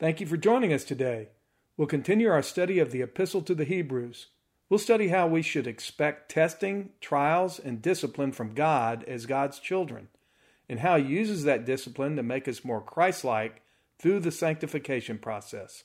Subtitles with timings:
[0.00, 1.28] Thank you for joining us today.
[1.76, 4.26] We'll continue our study of the Epistle to the Hebrews.
[4.68, 10.08] We'll study how we should expect testing, trials, and discipline from God as God's children,
[10.68, 13.62] and how He uses that discipline to make us more Christ like
[14.00, 15.84] through the sanctification process.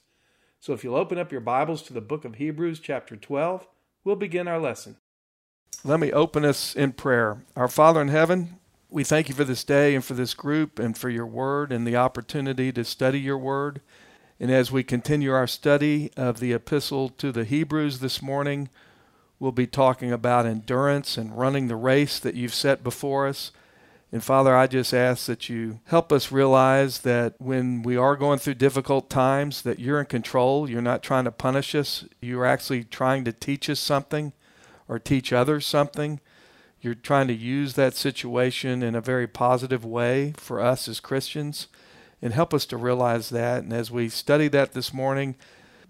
[0.59, 3.67] So if you'll open up your Bibles to the book of Hebrews, chapter 12,
[4.03, 4.97] we'll begin our lesson.
[5.83, 7.43] Let me open us in prayer.
[7.55, 8.58] Our Father in heaven,
[8.91, 11.85] we thank you for this day and for this group and for your word and
[11.85, 13.81] the opportunity to study your word.
[14.39, 18.69] And as we continue our study of the epistle to the Hebrews this morning,
[19.39, 23.51] we'll be talking about endurance and running the race that you've set before us.
[24.11, 28.39] And Father, I just ask that you help us realize that when we are going
[28.39, 30.67] through difficult times, that you're in control.
[30.67, 32.05] You're not trying to punish us.
[32.21, 34.33] You're actually trying to teach us something
[34.87, 36.21] or teach others something.
[36.81, 41.67] You're trying to use that situation in a very positive way for us as Christians
[42.21, 43.63] and help us to realize that.
[43.63, 45.35] And as we study that this morning,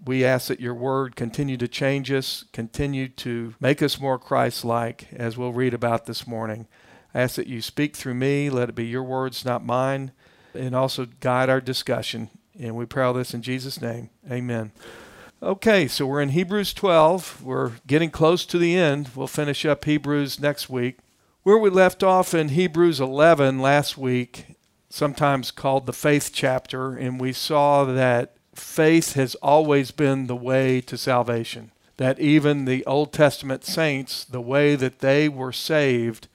[0.06, 4.64] we ask that your word continue to change us, continue to make us more Christ
[4.64, 6.68] like, as we'll read about this morning.
[7.14, 10.12] I ask that you speak through me, let it be your words, not mine,
[10.53, 12.30] and also guide our discussion.
[12.59, 14.09] And we pray all this in Jesus' name.
[14.30, 14.72] Amen.
[15.42, 17.44] Okay, so we're in Hebrews 12.
[17.45, 19.12] We're getting close to the end.
[19.16, 20.98] We'll finish up Hebrews next week.
[21.44, 24.58] Where we left off in Hebrews 11 last week,
[24.90, 30.81] sometimes called the faith chapter, and we saw that faith has always been the way
[30.81, 31.72] to salvation.
[31.96, 36.28] That even the Old Testament saints, the way that they were saved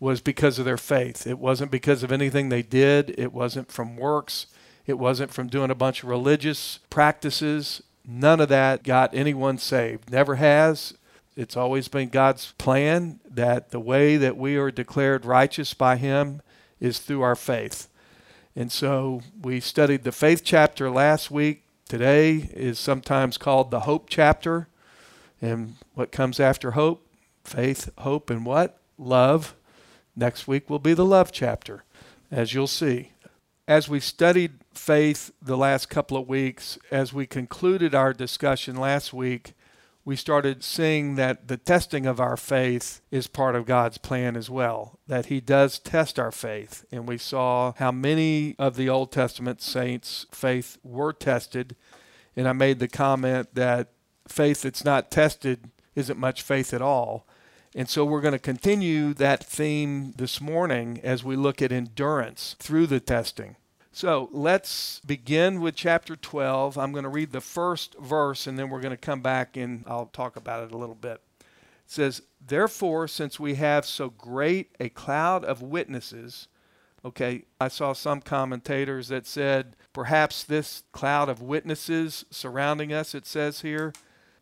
[0.00, 1.26] was because of their faith.
[1.26, 4.46] It wasn't because of anything they did, it wasn't from works,
[4.86, 7.82] it wasn't from doing a bunch of religious practices.
[8.06, 10.10] None of that got anyone saved.
[10.10, 10.94] Never has.
[11.36, 16.40] It's always been God's plan that the way that we are declared righteous by Him
[16.80, 17.88] is through our faith.
[18.54, 21.64] And so we studied the faith chapter last week.
[21.88, 24.68] Today is sometimes called the hope chapter.
[25.42, 27.06] And what comes after hope?
[27.44, 28.78] Faith, hope, and what?
[28.98, 29.54] Love.
[30.16, 31.84] Next week will be the love chapter,
[32.30, 33.12] as you'll see.
[33.68, 39.12] As we studied faith the last couple of weeks, as we concluded our discussion last
[39.12, 39.54] week,
[40.04, 44.48] we started seeing that the testing of our faith is part of God's plan as
[44.48, 46.84] well, that He does test our faith.
[46.92, 51.74] And we saw how many of the Old Testament saints' faith were tested.
[52.36, 53.88] And I made the comment that
[54.28, 57.26] faith that's not tested isn't much faith at all.
[57.74, 62.54] And so we're going to continue that theme this morning as we look at endurance
[62.60, 63.56] through the testing.
[63.96, 66.76] So let's begin with chapter 12.
[66.76, 69.84] I'm going to read the first verse and then we're going to come back and
[69.86, 71.22] I'll talk about it a little bit.
[71.40, 71.46] It
[71.86, 76.46] says, Therefore, since we have so great a cloud of witnesses,
[77.06, 83.24] okay, I saw some commentators that said perhaps this cloud of witnesses surrounding us, it
[83.24, 83.94] says here,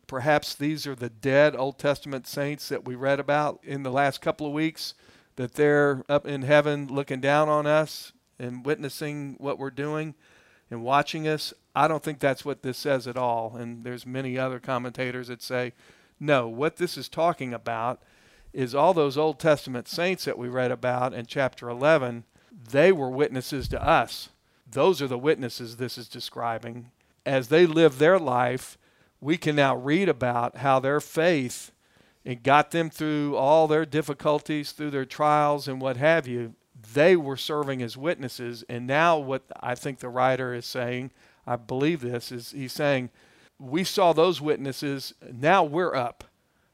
[0.05, 4.19] perhaps these are the dead Old Testament saints that we read about in the last
[4.19, 4.95] couple of weeks,
[5.37, 10.15] that they're up in heaven looking down on us and witnessing what we're doing
[10.69, 11.53] and watching us.
[11.75, 13.55] I don't think that's what this says at all.
[13.55, 15.73] And there's many other commentators that say,
[16.19, 18.01] no, what this is talking about
[18.53, 22.23] is all those Old Testament saints that we read about in chapter 11,
[22.71, 24.29] they were witnesses to us.
[24.69, 26.91] Those are the witnesses this is describing.
[27.25, 28.77] As they live their life,
[29.19, 31.71] we can now read about how their faith
[32.25, 36.55] it got them through all their difficulties, through their trials and what have you
[36.93, 38.63] they were serving as witnesses.
[38.69, 41.11] And now, what I think the writer is saying,
[41.47, 43.09] I believe this, is he's saying,
[43.59, 45.13] we saw those witnesses.
[45.31, 46.23] Now we're up.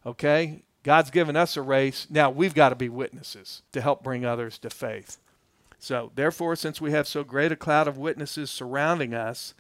[0.06, 0.64] Okay?
[0.84, 2.08] God's given us a race.
[2.10, 5.18] Now we've got to be witnesses to help bring others to faith.
[5.78, 9.56] So, therefore, since we have so great a cloud of witnesses surrounding us,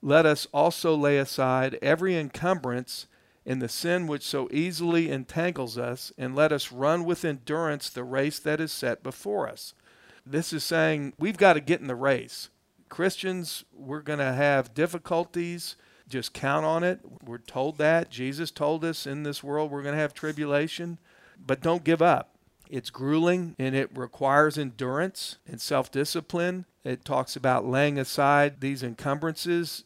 [0.00, 3.06] let us also lay aside every encumbrance
[3.46, 8.04] and the sin which so easily entangles us, and let us run with endurance the
[8.04, 9.74] race that is set before us
[10.24, 12.48] this is saying we've got to get in the race.
[12.88, 15.76] Christians, we're going to have difficulties.
[16.08, 17.00] Just count on it.
[17.24, 18.10] We're told that.
[18.10, 20.98] Jesus told us in this world we're going to have tribulation,
[21.44, 22.36] but don't give up.
[22.68, 26.66] It's grueling and it requires endurance and self discipline.
[26.84, 29.84] It talks about laying aside these encumbrances,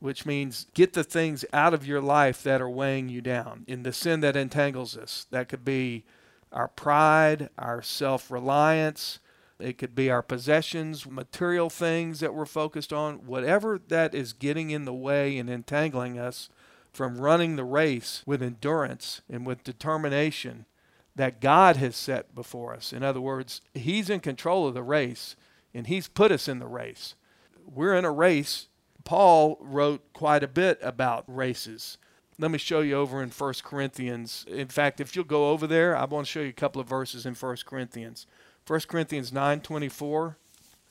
[0.00, 3.82] which means get the things out of your life that are weighing you down in
[3.82, 5.26] the sin that entangles us.
[5.30, 6.04] That could be
[6.52, 9.18] our pride, our self reliance,
[9.58, 14.70] it could be our possessions, material things that we're focused on, whatever that is getting
[14.70, 16.48] in the way and entangling us
[16.92, 20.66] from running the race with endurance and with determination
[21.14, 22.92] that God has set before us.
[22.92, 25.36] In other words, He's in control of the race
[25.74, 27.14] and He's put us in the race.
[27.64, 28.68] We're in a race
[29.06, 31.96] Paul wrote quite a bit about races.
[32.38, 34.44] Let me show you over in 1 Corinthians.
[34.48, 36.88] In fact, if you'll go over there, I want to show you a couple of
[36.88, 38.26] verses in 1 Corinthians.
[38.66, 40.38] 1 Corinthians 9:24.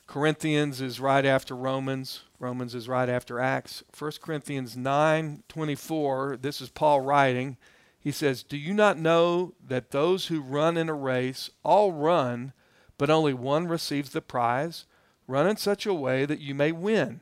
[0.06, 2.22] Corinthians is right after Romans.
[2.38, 3.82] Romans is right after Acts.
[3.92, 6.38] 1 Corinthians 9:24.
[6.40, 7.58] This is Paul writing.
[7.98, 12.54] He says, "Do you not know that those who run in a race all run,
[12.96, 14.86] but only one receives the prize?
[15.26, 17.20] Run in such a way that you may win."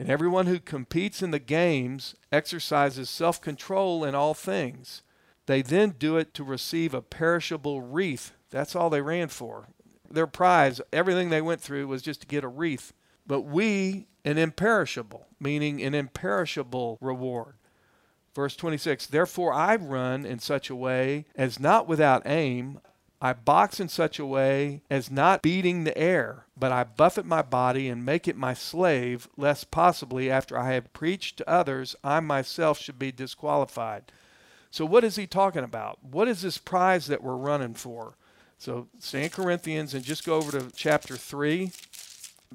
[0.00, 5.02] And everyone who competes in the games exercises self control in all things.
[5.46, 8.32] They then do it to receive a perishable wreath.
[8.50, 9.68] That's all they ran for.
[10.12, 12.92] Their prize, everything they went through, was just to get a wreath.
[13.26, 17.54] But we, an imperishable, meaning an imperishable reward.
[18.34, 22.80] Verse 26 Therefore I run in such a way as not without aim.
[23.20, 27.42] I box in such a way as not beating the air, but I buffet my
[27.42, 32.18] body and make it my slave, lest possibly after I have preached to others, I
[32.18, 34.10] myself should be disqualified.
[34.72, 36.02] So, what is he talking about?
[36.02, 38.16] What is this prize that we're running for?
[38.62, 41.72] So, stay in Corinthians and just go over to chapter 3,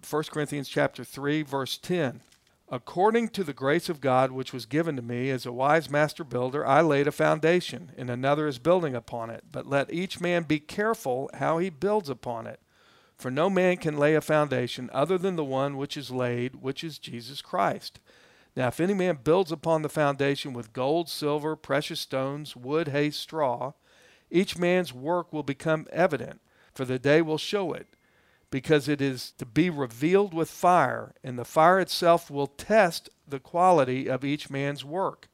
[0.10, 2.22] 1 Corinthians chapter 3, verse 10.
[2.70, 6.24] According to the grace of God which was given to me as a wise master
[6.24, 9.44] builder, I laid a foundation, and another is building upon it.
[9.52, 12.62] But let each man be careful how he builds upon it.
[13.18, 16.86] For no man can lay a foundation other than the one which is laid, which
[16.86, 18.00] is Jesus Christ.
[18.56, 23.10] Now, if any man builds upon the foundation with gold, silver, precious stones, wood, hay,
[23.10, 23.74] straw,
[24.30, 26.42] each man's work will become evident,
[26.74, 27.88] for the day will show it
[28.50, 33.40] because it is to be revealed with fire, and the fire itself will test the
[33.40, 35.28] quality of each man's work.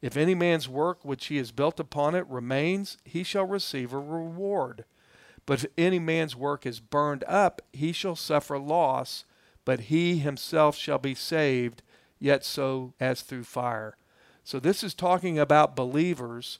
[0.00, 3.98] If any man's work which he has built upon it remains, he shall receive a
[3.98, 4.84] reward.
[5.46, 9.24] But if any man's work is burned up, he shall suffer loss,
[9.64, 11.82] but he himself shall be saved,
[12.20, 13.96] yet so as through fire.
[14.44, 16.58] So this is talking about believers,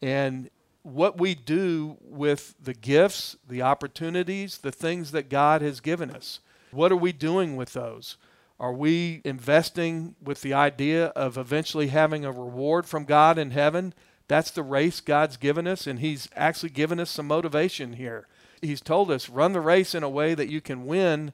[0.00, 0.50] and
[0.82, 6.40] what we do with the gifts, the opportunities, the things that God has given us.
[6.70, 8.16] What are we doing with those?
[8.58, 13.92] Are we investing with the idea of eventually having a reward from God in heaven?
[14.28, 18.28] That's the race God's given us, and He's actually given us some motivation here.
[18.60, 21.32] He's told us run the race in a way that you can win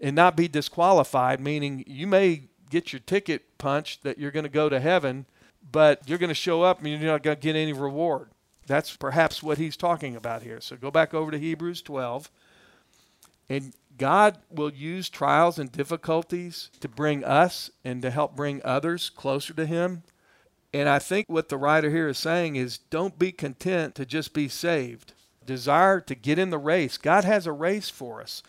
[0.00, 4.50] and not be disqualified, meaning you may get your ticket punched that you're going to
[4.50, 5.26] go to heaven,
[5.70, 8.30] but you're going to show up and you're not going to get any reward.
[8.66, 10.60] That's perhaps what he's talking about here.
[10.60, 12.30] So go back over to Hebrews 12.
[13.48, 19.10] And God will use trials and difficulties to bring us and to help bring others
[19.10, 20.02] closer to Him.
[20.72, 24.32] And I think what the writer here is saying is don't be content to just
[24.32, 25.12] be saved.
[25.46, 26.96] Desire to get in the race.
[26.96, 28.42] God has a race for us.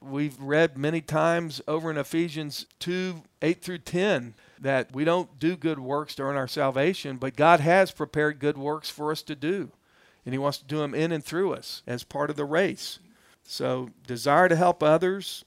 [0.00, 5.56] We've read many times over in Ephesians 2 8 through 10 that we don't do
[5.56, 9.34] good works to earn our salvation, but God has prepared good works for us to
[9.34, 9.70] do.
[10.24, 12.98] And He wants to do them in and through us as part of the race.
[13.42, 15.44] So, desire to help others.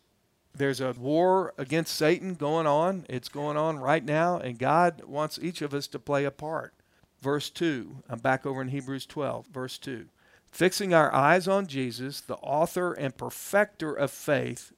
[0.54, 3.06] There's a war against Satan going on.
[3.10, 6.74] It's going on right now, and God wants each of us to play a part.
[7.22, 10.08] Verse 2, I'm back over in Hebrews 12, verse 2.
[10.52, 14.72] Fixing our eyes on Jesus, the author and perfecter of faith,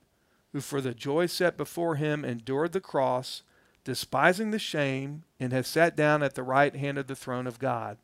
[0.52, 3.44] who for the joy set before him endured the cross
[3.90, 7.58] despising the shame, and has sat down at the right hand of the throne of
[7.58, 7.98] God.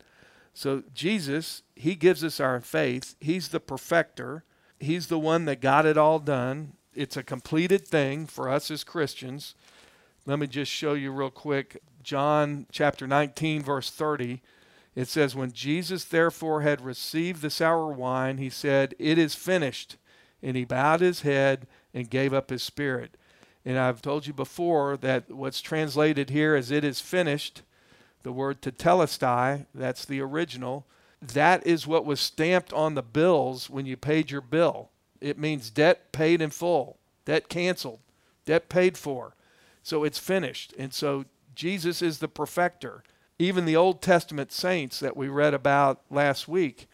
[0.52, 3.14] So, Jesus, He gives us our faith.
[3.20, 4.42] He's the perfecter,
[4.80, 6.72] He's the one that got it all done.
[6.92, 9.54] It's a completed thing for us as Christians.
[10.24, 11.80] Let me just show you real quick.
[12.02, 14.42] John chapter 19, verse 30.
[14.96, 19.98] It says, When Jesus therefore had received the sour wine, he said, It is finished.
[20.42, 23.16] And he bowed his head and gave up his spirit.
[23.66, 27.62] And I've told you before that what's translated here as it is finished,
[28.22, 30.86] the word tetelestai, that's the original,
[31.20, 34.90] that is what was stamped on the bills when you paid your bill.
[35.20, 37.98] It means debt paid in full, debt canceled,
[38.44, 39.34] debt paid for.
[39.82, 40.72] So it's finished.
[40.78, 41.24] And so
[41.56, 43.02] Jesus is the perfecter.
[43.36, 46.86] Even the Old Testament saints that we read about last week,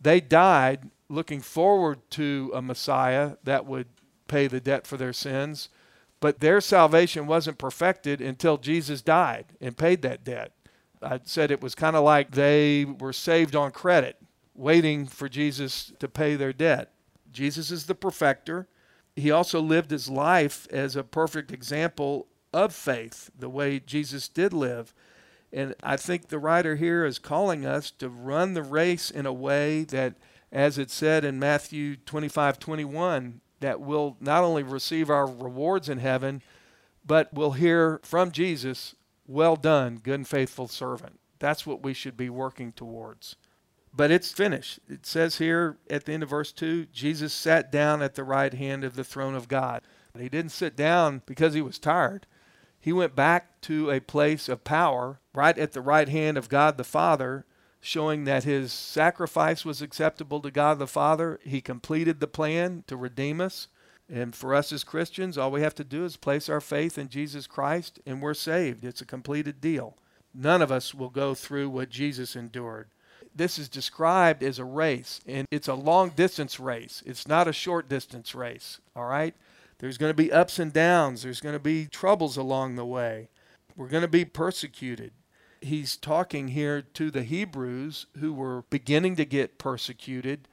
[0.00, 3.88] they died looking forward to a Messiah that would
[4.28, 5.68] pay the debt for their sins
[6.22, 10.52] but their salvation wasn't perfected until Jesus died and paid that debt.
[11.02, 14.18] I said it was kind of like they were saved on credit,
[14.54, 16.92] waiting for Jesus to pay their debt.
[17.32, 18.68] Jesus is the perfecter.
[19.16, 24.52] He also lived his life as a perfect example of faith, the way Jesus did
[24.52, 24.94] live.
[25.52, 29.32] And I think the writer here is calling us to run the race in a
[29.32, 30.14] way that,
[30.52, 35.98] as it said in Matthew 25 21, that we'll not only receive our rewards in
[35.98, 36.42] heaven,
[37.04, 38.94] but we'll hear from Jesus,
[39.26, 41.18] Well done, good and faithful servant.
[41.38, 43.36] That's what we should be working towards.
[43.94, 44.78] But it's finished.
[44.88, 48.54] It says here at the end of verse 2 Jesus sat down at the right
[48.54, 49.82] hand of the throne of God.
[50.18, 52.26] He didn't sit down because he was tired.
[52.80, 56.76] He went back to a place of power right at the right hand of God
[56.76, 57.46] the Father,
[57.84, 61.40] showing that his sacrifice was acceptable to God the Father.
[61.42, 63.66] He completed the plan to redeem us.
[64.08, 67.08] And for us as Christians, all we have to do is place our faith in
[67.08, 68.84] Jesus Christ and we're saved.
[68.84, 69.96] It's a completed deal.
[70.32, 72.88] None of us will go through what Jesus endured.
[73.34, 77.02] This is described as a race, and it's a long distance race.
[77.06, 79.34] It's not a short distance race, all right?
[79.78, 83.28] There's going to be ups and downs, there's going to be troubles along the way.
[83.74, 85.12] We're going to be persecuted.
[85.62, 90.48] He's talking here to the Hebrews who were beginning to get persecuted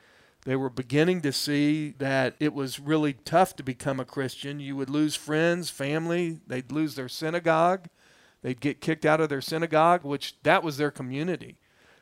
[0.45, 4.59] they were beginning to see that it was really tough to become a Christian.
[4.59, 7.87] You would lose friends, family, they'd lose their synagogue,
[8.41, 11.57] they'd get kicked out of their synagogue, which that was their community.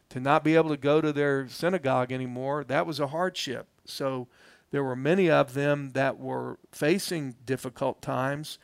[0.09, 3.67] To not be able to go to their synagogue anymore, that was a hardship.
[3.85, 4.27] So
[4.71, 8.59] there were many of them that were facing difficult times,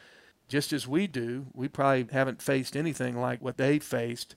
[0.48, 1.48] just as we do.
[1.54, 4.36] We probably haven't faced anything like what they faced.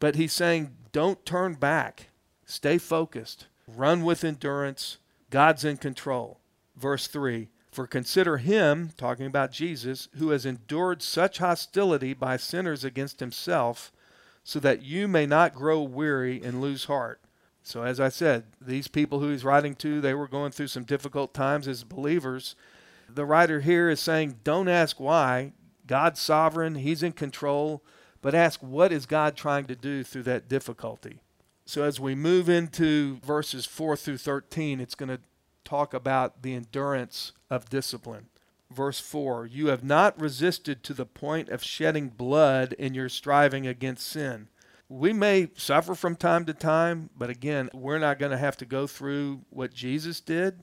[0.00, 2.08] But he's saying, don't turn back,
[2.44, 4.96] stay focused Run with endurance.
[5.30, 6.40] God's in control.
[6.74, 12.82] Verse 3 For consider him, talking about Jesus, who has endured such hostility by sinners
[12.82, 13.92] against himself,
[14.42, 17.20] so that you may not grow weary and lose heart.
[17.62, 20.84] So, as I said, these people who he's writing to, they were going through some
[20.84, 22.56] difficult times as believers.
[23.08, 25.52] The writer here is saying, don't ask why.
[25.86, 27.82] God's sovereign, he's in control,
[28.20, 31.20] but ask what is God trying to do through that difficulty.
[31.64, 35.20] So as we move into verses 4 through 13, it's going to
[35.64, 38.26] talk about the endurance of discipline.
[38.70, 43.66] Verse 4 You have not resisted to the point of shedding blood in your striving
[43.66, 44.48] against sin.
[44.88, 48.66] We may suffer from time to time, but again, we're not going to have to
[48.66, 50.62] go through what Jesus did.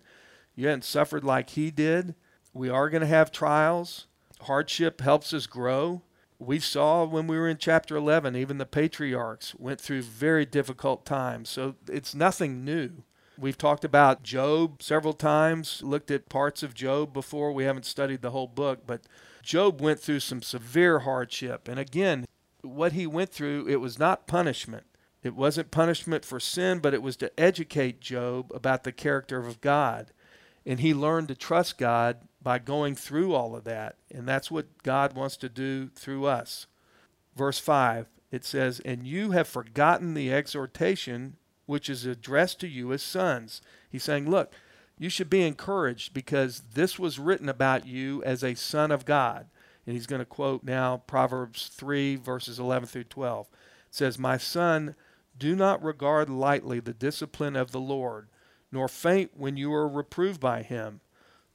[0.55, 2.15] You haven't suffered like he did.
[2.55, 4.07] We are going to have trials.
[4.41, 6.01] Hardship helps us grow
[6.39, 11.05] we saw when we were in chapter 11, even the patriarchs went through very difficult
[11.05, 11.49] times.
[11.49, 13.03] So it's nothing new.
[13.37, 17.51] We've talked about Job several times, looked at parts of Job before.
[17.51, 19.01] We haven't studied the whole book, but
[19.43, 21.67] Job went through some severe hardship.
[21.67, 22.25] And again,
[22.61, 24.85] what he went through, it was not punishment.
[25.21, 29.59] It wasn't punishment for sin, but it was to educate Job about the character of
[29.59, 30.11] God.
[30.65, 33.95] And he learned to trust God by going through all of that.
[34.11, 36.67] And that's what God wants to do through us.
[37.35, 42.93] Verse 5, it says, And you have forgotten the exhortation which is addressed to you
[42.93, 43.63] as sons.
[43.89, 44.53] He's saying, Look,
[44.99, 49.47] you should be encouraged because this was written about you as a son of God.
[49.87, 53.47] And he's going to quote now Proverbs 3, verses 11 through 12.
[53.47, 53.55] It
[53.89, 54.93] says, My son,
[55.35, 58.27] do not regard lightly the discipline of the Lord,
[58.71, 61.01] nor faint when you are reproved by him.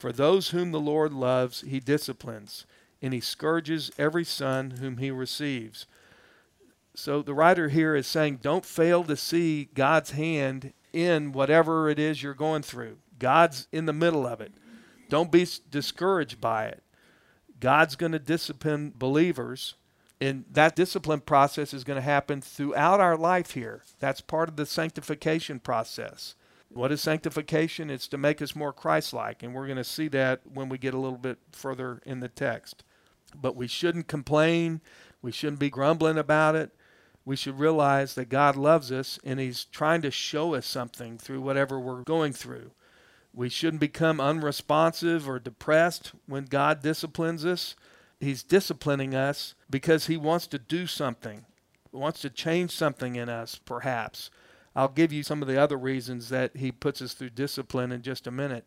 [0.00, 2.64] For those whom the Lord loves, he disciplines,
[3.02, 5.84] and he scourges every son whom he receives.
[6.94, 11.98] So the writer here is saying, don't fail to see God's hand in whatever it
[11.98, 12.96] is you're going through.
[13.18, 14.52] God's in the middle of it.
[15.10, 16.82] Don't be discouraged by it.
[17.60, 19.74] God's going to discipline believers,
[20.18, 23.82] and that discipline process is going to happen throughout our life here.
[23.98, 26.36] That's part of the sanctification process.
[26.72, 27.90] What is sanctification?
[27.90, 30.78] It's to make us more Christ like, and we're going to see that when we
[30.78, 32.84] get a little bit further in the text.
[33.34, 34.80] But we shouldn't complain,
[35.20, 36.70] we shouldn't be grumbling about it.
[37.24, 41.40] We should realize that God loves us and He's trying to show us something through
[41.40, 42.70] whatever we're going through.
[43.32, 47.76] We shouldn't become unresponsive or depressed when God disciplines us.
[48.20, 51.44] He's disciplining us because He wants to do something,
[51.92, 54.30] wants to change something in us, perhaps.
[54.74, 58.02] I'll give you some of the other reasons that he puts us through discipline in
[58.02, 58.66] just a minute.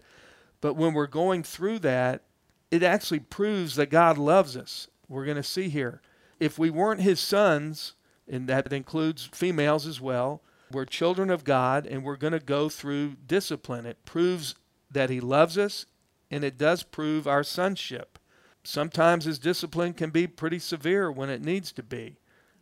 [0.62, 2.24] But when we're going through that,
[2.72, 4.88] it actually proves that God loves us.
[5.08, 6.02] We're going to see here.
[6.40, 7.94] If we weren't his sons,
[8.28, 10.42] and that includes females as well,
[10.72, 13.86] we're children of God and we're going to go through discipline.
[13.86, 14.56] It proves
[14.92, 15.86] that he loves us
[16.32, 18.18] and it does prove our sonship.
[18.64, 22.18] Sometimes his discipline can be pretty severe when it needs to be.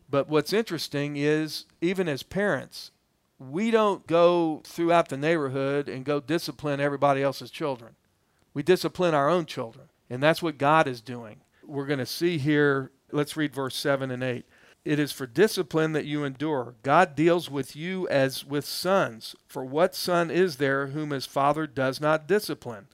[0.10, 2.91] But what's interesting is, even as parents,
[3.50, 7.95] we don't go throughout the neighborhood and go discipline everybody else's children.
[8.53, 9.88] We discipline our own children.
[10.10, 11.38] And that's what God is doing.
[11.65, 14.45] We're going to see here, let's read verse 7 and 8.
[14.83, 16.75] It is for discipline that you endure.
[16.83, 19.36] God deals with you as with sons.
[19.48, 22.88] For what son is there whom his father does not discipline?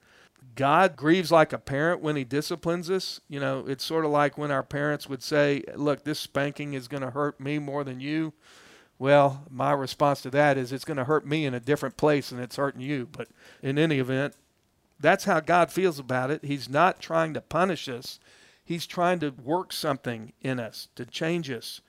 [0.55, 3.19] God grieves like a parent when he disciplines us.
[3.27, 6.87] You know, it's sort of like when our parents would say, Look, this spanking is
[6.87, 8.33] going to hurt me more than you.
[8.99, 12.29] Well, my response to that is it's going to hurt me in a different place
[12.29, 13.07] than it's hurting you.
[13.11, 13.27] But
[13.61, 14.35] in any event,
[14.99, 16.43] that's how God feels about it.
[16.43, 18.19] He's not trying to punish us,
[18.63, 21.79] He's trying to work something in us, to change us,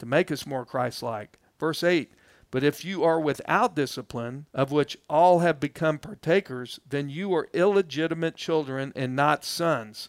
[0.00, 1.38] to make us more Christ like.
[1.60, 2.10] Verse 8
[2.50, 7.48] But if you are without discipline, of which all have become partakers, then you are
[7.52, 10.08] illegitimate children and not sons.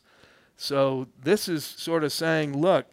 [0.57, 2.87] So this is sort of saying, look,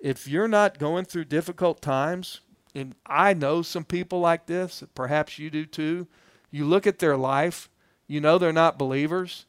[0.00, 2.40] if you're not going through difficult times,
[2.74, 6.06] and I know some people like this, perhaps you do too.
[6.50, 7.68] You look at their life,
[8.06, 9.46] you know they're not believers,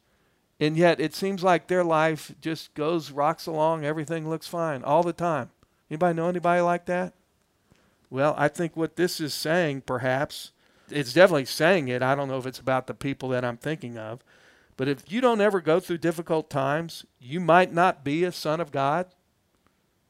[0.60, 5.04] and yet it seems like their life just goes rocks along, everything looks fine all
[5.04, 5.50] the time.
[5.90, 7.14] Anybody know anybody like that?
[8.10, 10.52] Well, I think what this is saying, perhaps,
[10.90, 12.04] it's definitely saying it.
[12.04, 14.24] I don't know if it's about the people that I'm thinking of.
[14.78, 18.60] But if you don't ever go through difficult times, you might not be a son
[18.60, 19.08] of God.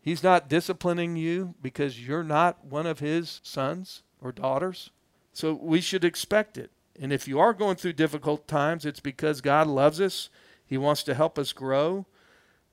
[0.04, 4.90] He's not disciplining you because you're not one of his sons or daughters.
[5.32, 6.72] So we should expect it.
[7.00, 10.30] And if you are going through difficult times, it's because God loves us.
[10.66, 12.06] He wants to help us grow.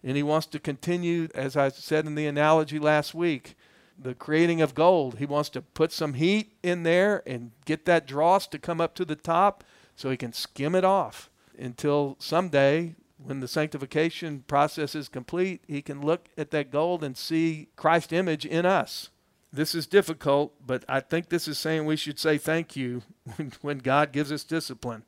[0.02, 3.54] And He wants to continue, as I said in the analogy last week,
[3.96, 5.18] the creating of gold.
[5.18, 8.94] He wants to put some heat in there and get that dross to come up
[8.96, 9.62] to the top
[9.94, 15.82] so He can skim it off until someday when the sanctification process is complete, he
[15.82, 19.10] can look at that gold and see Christ's image in us.
[19.52, 23.02] This is difficult, but I think this is saying we should say thank you
[23.36, 25.04] when, when God gives us discipline.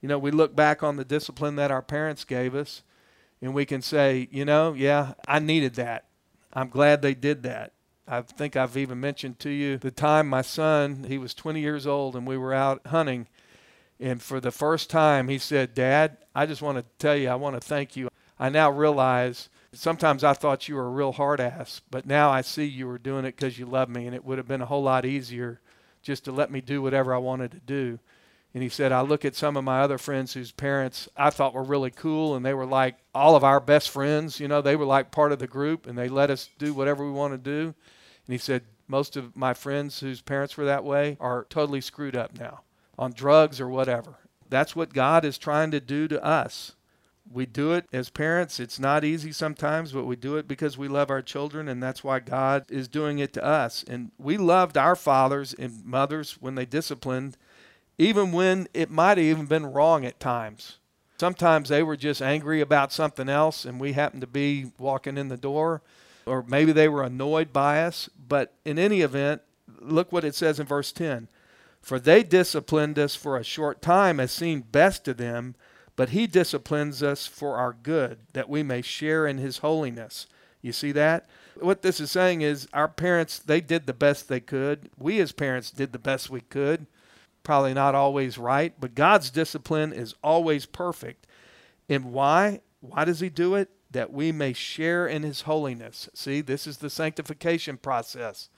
[0.00, 2.82] You know, we look back on the discipline that our parents gave us,
[3.42, 6.06] and we can say, you know, yeah, I needed that.
[6.52, 7.72] I'm glad they did that.
[8.06, 11.86] I think I've even mentioned to you the time my son, he was 20 years
[11.86, 13.28] old, and we were out hunting
[14.00, 17.34] and for the first time, he said, Dad, I just want to tell you, I
[17.34, 18.08] want to thank you.
[18.38, 22.40] I now realize sometimes I thought you were a real hard ass, but now I
[22.40, 24.66] see you were doing it because you love me, and it would have been a
[24.66, 25.60] whole lot easier
[26.00, 27.98] just to let me do whatever I wanted to do.
[28.54, 31.52] And he said, I look at some of my other friends whose parents I thought
[31.52, 34.40] were really cool, and they were like all of our best friends.
[34.40, 37.04] You know, they were like part of the group, and they let us do whatever
[37.04, 37.74] we want to do.
[38.26, 42.16] And he said, Most of my friends whose parents were that way are totally screwed
[42.16, 42.62] up now
[43.00, 44.18] on drugs or whatever.
[44.50, 46.76] That's what God is trying to do to us.
[47.32, 48.60] We do it as parents.
[48.60, 52.04] It's not easy sometimes, but we do it because we love our children, and that's
[52.04, 53.84] why God is doing it to us.
[53.88, 57.36] And we loved our fathers and mothers when they disciplined,
[57.96, 60.78] even when it might have even been wrong at times.
[61.18, 65.28] Sometimes they were just angry about something else, and we happened to be walking in
[65.28, 65.82] the door,
[66.26, 68.10] or maybe they were annoyed by us.
[68.28, 69.42] But in any event,
[69.80, 71.28] look what it says in verse 10
[71.80, 75.54] for they disciplined us for a short time as seemed best to them,
[75.96, 80.26] but he disciplines us for our good, that we may share in his holiness.
[80.62, 81.28] You see that?
[81.58, 84.90] What this is saying is our parents, they did the best they could.
[84.98, 86.86] We as parents did the best we could.
[87.42, 91.26] Probably not always right, but God's discipline is always perfect.
[91.88, 92.60] And why?
[92.80, 93.70] Why does he do it?
[93.90, 96.08] That we may share in his holiness.
[96.14, 98.48] See, this is the sanctification process.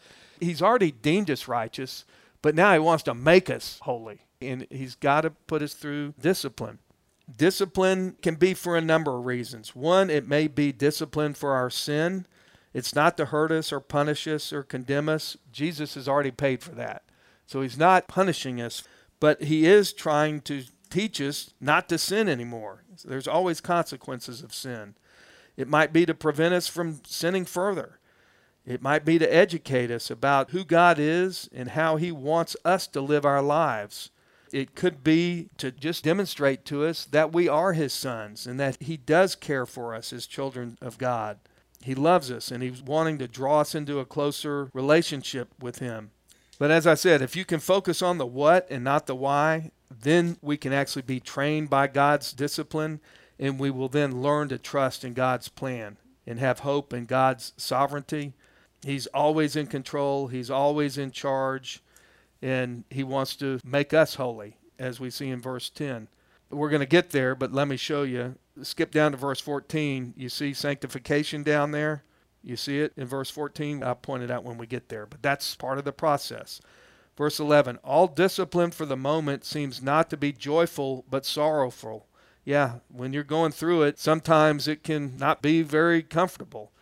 [0.41, 2.05] He's already deemed us righteous,
[2.43, 4.21] but now he wants to make us holy.
[4.41, 6.81] And he's got to put us through discipline.
[7.35, 9.75] Discipline can be for a number of reasons.
[9.77, 12.27] One, it may be discipline for our sin.
[12.75, 15.37] It's not to hurt us or punish us or condemn us.
[15.53, 17.05] Jesus has already paid for that.
[17.47, 18.83] So he's not punishing us,
[19.21, 22.83] but he is trying to teach us not to sin anymore.
[23.05, 24.95] There's always consequences of sin.
[25.57, 27.99] It might be to prevent us from sinning further.
[28.65, 32.87] It might be to educate us about who God is and how He wants us
[32.89, 34.11] to live our lives.
[34.53, 38.81] It could be to just demonstrate to us that we are His sons and that
[38.81, 41.39] He does care for us as children of God.
[41.83, 46.13] He loves us and He's wanting to draw us into a closer relationship with Him.
[46.59, 49.73] But as I said, if you can focus on the what and not the why,
[49.91, 53.01] then we can actually be trained by God's discipline
[53.41, 57.53] and we will then learn to trust in God's plan and have hope in God's
[57.57, 58.35] sovereignty
[58.85, 61.83] He's always in control, He's always in charge,
[62.41, 66.09] and He wants to make us holy, as we see in verse 10.
[66.51, 68.37] We're going to get there, but let me show you.
[68.63, 70.15] Skip down to verse 14.
[70.17, 72.03] You see sanctification down there?
[72.43, 73.83] You see it in verse 14?
[73.83, 76.61] I'll point it out when we get there, but that's part of the process.
[77.17, 82.07] Verse 11 All discipline for the moment seems not to be joyful, but sorrowful.
[82.45, 86.73] Yeah, when you're going through it, sometimes it can not be very comfortable.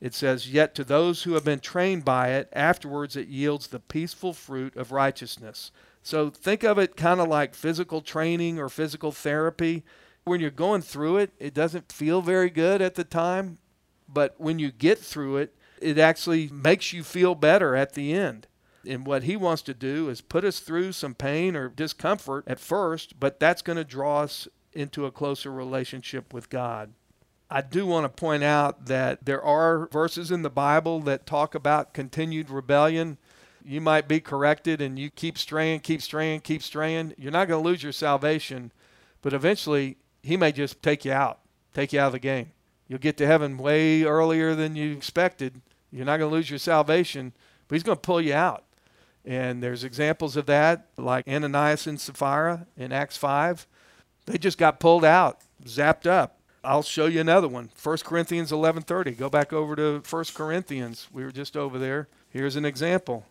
[0.00, 3.80] It says, Yet to those who have been trained by it, afterwards it yields the
[3.80, 5.70] peaceful fruit of righteousness.
[6.02, 9.84] So think of it kind of like physical training or physical therapy.
[10.24, 13.58] when you're going through it, it doesn't feel very good at the time,
[14.08, 18.46] but when you get through it, it actually makes you feel better at the end.
[18.86, 22.60] And what he wants to do is put us through some pain or discomfort at
[22.60, 26.92] first, but that's going to draw us into a closer relationship with God.
[27.54, 31.54] I do want to point out that there are verses in the Bible that talk
[31.54, 33.16] about continued rebellion.
[33.64, 37.14] You might be corrected and you keep straying, keep straying, keep straying.
[37.16, 38.72] You're not going to lose your salvation,
[39.22, 41.38] but eventually he may just take you out,
[41.72, 42.50] take you out of the game.
[42.88, 45.60] You'll get to heaven way earlier than you expected.
[45.92, 47.34] You're not going to lose your salvation,
[47.68, 48.64] but he's going to pull you out.
[49.24, 53.68] And there's examples of that, like Ananias and Sapphira in Acts 5.
[54.26, 56.40] They just got pulled out, zapped up.
[56.64, 57.70] I'll show you another one.
[57.80, 59.12] 1 Corinthians 11:30.
[59.12, 61.08] Go back over to 1 Corinthians.
[61.12, 62.08] We were just over there.
[62.30, 63.26] Here's an example.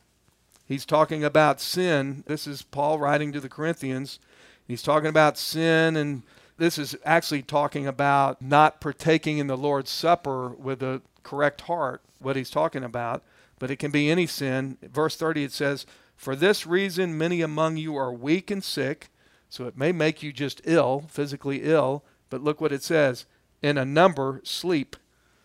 [0.65, 2.23] He's talking about sin.
[2.27, 4.19] This is Paul writing to the Corinthians.
[4.65, 6.23] He's talking about sin and
[6.57, 12.01] this is actually talking about not partaking in the Lord's Supper with a correct heart,
[12.19, 13.23] what he's talking about,
[13.57, 14.77] but it can be any sin.
[14.83, 19.09] Verse 30 it says, "For this reason many among you are weak and sick,
[19.49, 23.27] so it may make you just ill, physically ill, but look what it says
[23.61, 24.95] in a number sleep.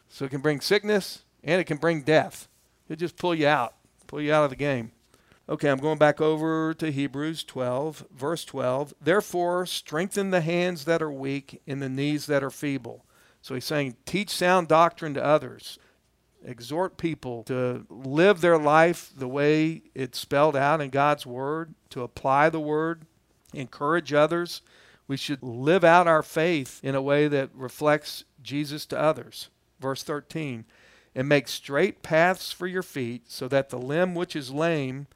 [0.09, 2.49] So it can bring sickness and it can bring death.
[2.89, 3.75] It'll just pull you out,
[4.07, 4.93] pull you out of the game.
[5.51, 8.95] Okay, I'm going back over to Hebrews 12, verse 12.
[9.03, 13.05] Therefore, strengthen the hands that are weak and the knees that are feeble.
[13.43, 15.79] So he's saying, teach sound doctrine to others.
[16.43, 22.03] Exhort people to live their life the way it's spelled out in God's Word, to
[22.03, 23.03] apply the Word,
[23.53, 24.63] encourage others,
[25.09, 29.49] we should live out our faith in a way that reflects Jesus to others.
[29.81, 30.67] Verse 13,
[31.15, 35.07] and make straight paths for your feet, so that the limb which is lame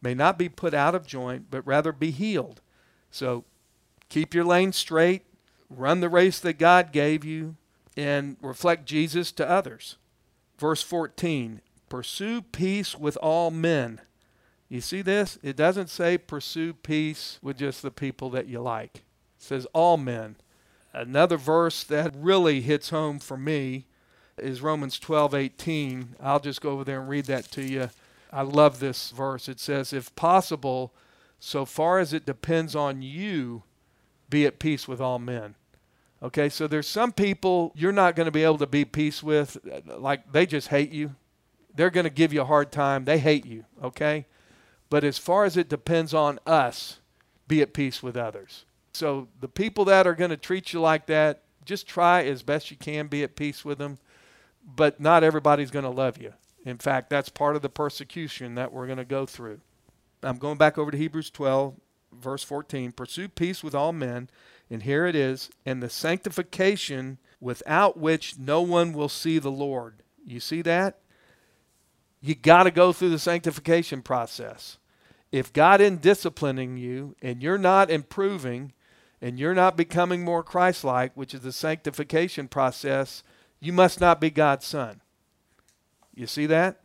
[0.00, 2.60] may not be put out of joint, but rather be healed.
[3.10, 3.44] So
[4.08, 5.22] keep your lane straight,
[5.68, 7.56] run the race that God gave you,
[7.96, 9.98] and reflect Jesus to others.
[10.58, 14.00] Verse 14, pursue peace with all men.
[14.68, 15.38] You see this?
[15.42, 19.02] It doesn't say pursue peace with just the people that you like
[19.42, 20.36] says all men.
[20.92, 23.86] Another verse that really hits home for me
[24.38, 26.16] is Romans 12:18.
[26.20, 27.90] I'll just go over there and read that to you.
[28.32, 29.48] I love this verse.
[29.48, 30.92] It says, "If possible,
[31.38, 33.62] so far as it depends on you,
[34.30, 35.54] be at peace with all men."
[36.22, 39.58] Okay, so there's some people you're not going to be able to be peace with
[39.84, 41.16] like they just hate you.
[41.74, 43.04] They're going to give you a hard time.
[43.04, 44.26] They hate you, okay?
[44.88, 46.98] But as far as it depends on us,
[47.48, 48.64] be at peace with others.
[48.94, 52.70] So the people that are going to treat you like that, just try as best
[52.70, 53.98] you can be at peace with them.
[54.64, 56.34] But not everybody's going to love you.
[56.64, 59.60] In fact, that's part of the persecution that we're going to go through.
[60.22, 61.74] I'm going back over to Hebrews 12,
[62.12, 62.92] verse 14.
[62.92, 64.30] Pursue peace with all men,
[64.70, 70.02] and here it is, and the sanctification without which no one will see the Lord.
[70.24, 70.98] You see that?
[72.20, 74.78] You got to go through the sanctification process.
[75.32, 78.72] If God isn't disciplining you and you're not improving,
[79.22, 83.22] and you're not becoming more Christ like, which is the sanctification process,
[83.60, 85.00] you must not be God's son.
[86.12, 86.80] You see that?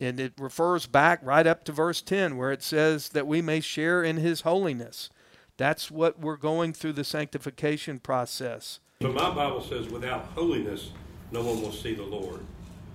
[0.00, 3.60] And it refers back right up to verse 10, where it says that we may
[3.60, 5.10] share in his holiness.
[5.58, 8.80] That's what we're going through the sanctification process.
[9.00, 10.90] But my Bible says, without holiness,
[11.30, 12.40] no one will see the Lord.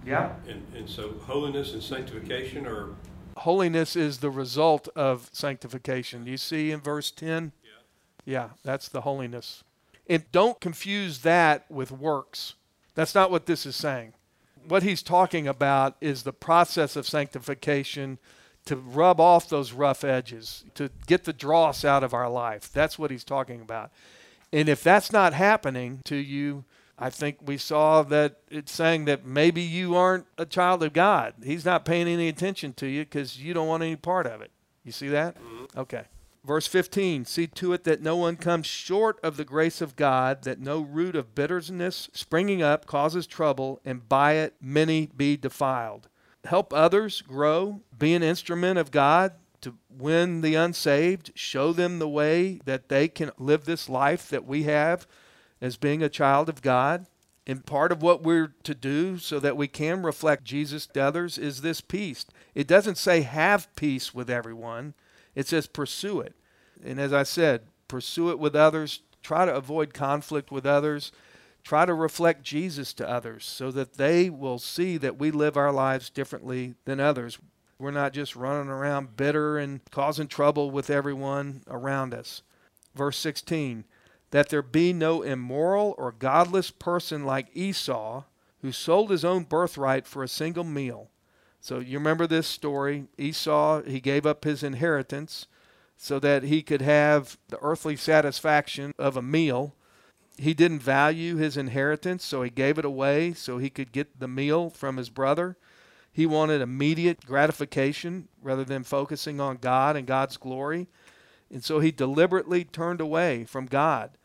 [0.06, 0.34] Yeah.
[0.48, 2.90] And, and so holiness and sanctification are.
[3.38, 6.26] Holiness is the result of sanctification.
[6.26, 7.52] You see in verse 10?
[8.26, 9.64] Yeah, that's the holiness.
[10.08, 12.56] And don't confuse that with works.
[12.96, 14.14] That's not what this is saying.
[14.68, 18.18] What he's talking about is the process of sanctification
[18.66, 22.72] to rub off those rough edges, to get the dross out of our life.
[22.72, 23.92] That's what he's talking about.
[24.54, 26.64] And if that's not happening to you,
[26.98, 31.34] I think we saw that it's saying that maybe you aren't a child of God.
[31.44, 34.52] He's not paying any attention to you because you don't want any part of it.
[34.86, 35.36] You see that?
[35.36, 35.80] Mm-hmm.
[35.80, 36.04] Okay.
[36.46, 40.44] Verse 15 See to it that no one comes short of the grace of God,
[40.44, 46.10] that no root of bitterness springing up causes trouble, and by it many be defiled.
[46.46, 52.10] Help others grow, be an instrument of God to win the unsaved, show them the
[52.10, 55.08] way that they can live this life that we have
[55.62, 57.06] as being a child of God.
[57.48, 61.38] And part of what we're to do so that we can reflect Jesus to others
[61.38, 62.26] is this peace.
[62.54, 64.94] It doesn't say have peace with everyone.
[65.36, 66.36] It says pursue it.
[66.84, 69.02] And as I said, pursue it with others.
[69.22, 71.12] Try to avoid conflict with others.
[71.64, 75.72] Try to reflect Jesus to others so that they will see that we live our
[75.72, 77.40] lives differently than others.
[77.80, 82.42] We're not just running around bitter and causing trouble with everyone around us.
[82.96, 83.86] Verse 16
[84.34, 88.24] that there be no immoral or godless person like Esau,
[88.64, 91.12] who sold his own birthright for a single meal.
[91.64, 93.06] So you remember this story.
[93.18, 95.48] Esau, he gave up his inheritance
[95.96, 99.74] so that he could have the earthly satisfaction of a meal.
[100.38, 104.28] He didn't value his inheritance, so he gave it away so he could get the
[104.28, 105.56] meal from his brother.
[106.12, 110.90] He wanted immediate gratification rather than focusing on God and God's glory.
[111.50, 114.18] And so he deliberately turned away from God.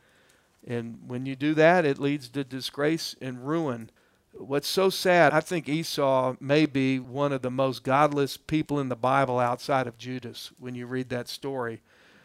[0.66, 3.90] And when you do that, it leads to disgrace and ruin.
[4.38, 8.88] What's so sad, I think Esau may be one of the most godless people in
[8.88, 11.82] the Bible outside of Judas when you read that story.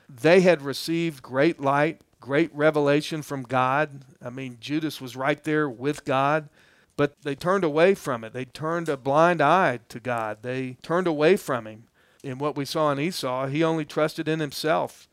[0.08, 4.04] They had received great light, great revelation from God.
[4.24, 6.50] I mean, Judas was right there with God,
[6.96, 8.32] but they turned away from it.
[8.32, 10.44] They turned a blind eye to God.
[10.44, 11.86] They turned away from Him.
[12.24, 15.10] In what we saw in Esau, he only trusted in himself.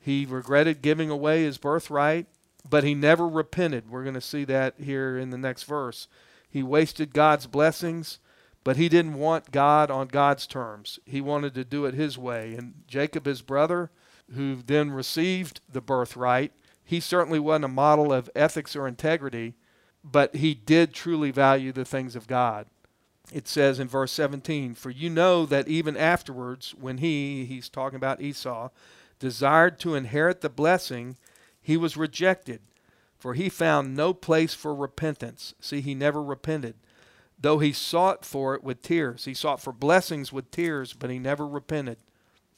[0.00, 2.26] He regretted giving away his birthright,
[2.68, 3.88] but he never repented.
[3.88, 6.08] We're going to see that here in the next verse.
[6.48, 8.18] He wasted God's blessings,
[8.64, 10.98] but he didn't want God on God's terms.
[11.04, 12.54] He wanted to do it his way.
[12.54, 13.90] And Jacob, his brother,
[14.34, 16.52] who then received the birthright,
[16.84, 19.54] he certainly wasn't a model of ethics or integrity,
[20.02, 22.66] but he did truly value the things of God.
[23.32, 27.96] It says in verse 17, For you know that even afterwards, when he, he's talking
[27.96, 28.70] about Esau,
[29.18, 31.16] desired to inherit the blessing,
[31.60, 32.60] he was rejected
[33.18, 35.54] for he found no place for repentance.
[35.60, 36.76] See, he never repented.
[37.40, 39.24] Though he sought for it with tears.
[39.24, 41.98] He sought for blessings with tears, but he never repented.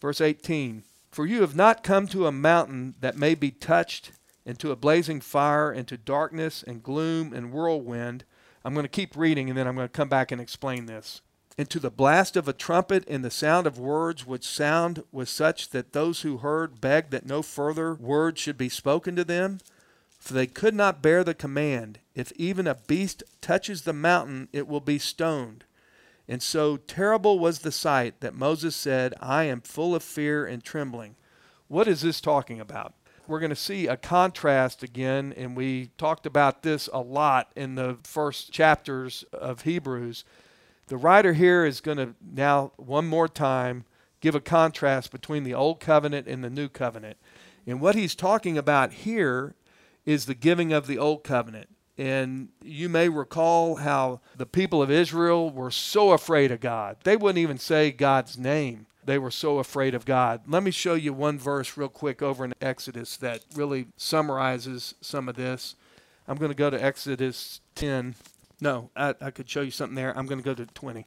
[0.00, 4.12] Verse 18 For you have not come to a mountain that may be touched,
[4.46, 8.24] and to a blazing fire, and to darkness, and gloom, and whirlwind.
[8.64, 11.22] I'm going to keep reading, and then I'm going to come back and explain this.
[11.58, 15.28] And to the blast of a trumpet, and the sound of words, which sound was
[15.28, 19.58] such that those who heard begged that no further word should be spoken to them
[20.20, 24.68] for they could not bear the command, If even a beast touches the mountain, it
[24.68, 25.64] will be stoned.
[26.28, 30.62] And so terrible was the sight that Moses said, I am full of fear and
[30.62, 31.16] trembling.
[31.68, 32.92] What is this talking about?
[33.26, 37.74] We're going to see a contrast again, and we talked about this a lot in
[37.74, 40.24] the first chapters of Hebrews.
[40.88, 43.84] The writer here is going to now, one more time,
[44.20, 47.16] give a contrast between the Old Covenant and the New Covenant.
[47.66, 49.54] And what he's talking about here
[50.10, 51.68] is the giving of the old covenant.
[51.96, 56.96] And you may recall how the people of Israel were so afraid of God.
[57.04, 58.86] They wouldn't even say God's name.
[59.04, 60.42] They were so afraid of God.
[60.48, 65.28] Let me show you one verse real quick over in Exodus that really summarizes some
[65.28, 65.76] of this.
[66.26, 68.16] I'm going to go to Exodus 10.
[68.60, 70.16] No, I, I could show you something there.
[70.18, 71.06] I'm going to go to 20.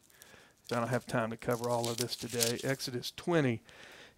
[0.72, 2.58] I don't have time to cover all of this today.
[2.63, 3.62] Exodus 20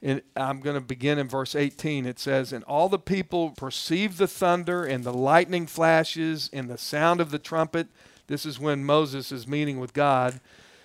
[0.02, 2.06] and I'm going to begin in verse 18.
[2.06, 6.78] It says, And all the people perceived the thunder and the lightning flashes and the
[6.78, 7.88] sound of the trumpet.
[8.28, 10.40] This is when Moses is meeting with God.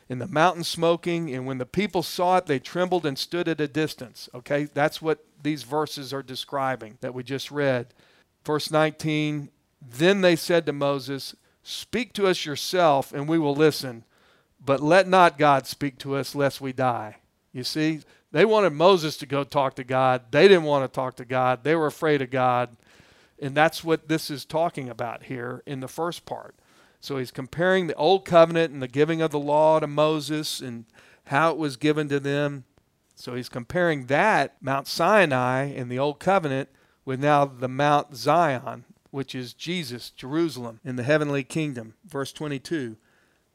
[0.08, 1.34] And the mountain smoking.
[1.34, 4.28] And when the people saw it, they trembled and stood at a distance.
[4.34, 7.88] Okay, that's what these verses are describing that we just read.
[8.44, 9.50] Verse 19
[9.82, 14.04] Then they said to Moses, Speak to us yourself, and we will listen.
[14.64, 17.16] But let not God speak to us, lest we die.
[17.52, 18.00] You see?
[18.32, 20.30] They wanted Moses to go talk to God.
[20.30, 21.64] They didn't want to talk to God.
[21.64, 22.76] They were afraid of God.
[23.40, 26.54] And that's what this is talking about here in the first part.
[27.00, 30.84] So he's comparing the old covenant and the giving of the law to Moses and
[31.24, 32.64] how it was given to them.
[33.14, 36.68] So he's comparing that, Mount Sinai in the old covenant,
[37.04, 41.94] with now the Mount Zion, which is Jesus, Jerusalem, in the heavenly kingdom.
[42.04, 42.96] Verse 22.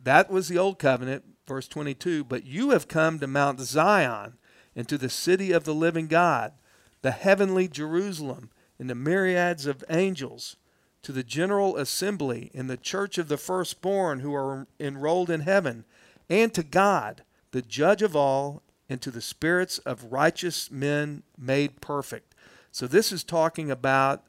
[0.01, 2.23] That was the old covenant, verse 22.
[2.23, 4.33] But you have come to Mount Zion
[4.75, 6.53] and to the city of the living God,
[7.01, 10.57] the heavenly Jerusalem, and the myriads of angels,
[11.01, 15.85] to the general assembly and the church of the firstborn who are enrolled in heaven,
[16.29, 21.79] and to God, the judge of all, and to the spirits of righteous men made
[21.79, 22.35] perfect.
[22.71, 24.23] So this is talking about